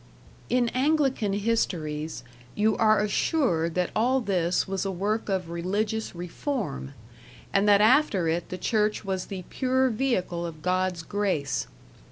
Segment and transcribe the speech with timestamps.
[0.49, 2.23] In Anglican histories,
[2.55, 6.95] you are assured that all this was a work of religious reform,
[7.53, 11.67] and that after it the Church was the pure vehicle of God's grace.